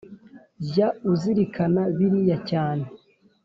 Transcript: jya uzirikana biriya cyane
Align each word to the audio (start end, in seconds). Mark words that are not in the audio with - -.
jya 0.67 0.87
uzirikana 1.11 1.81
biriya 1.97 2.37
cyane 2.49 2.85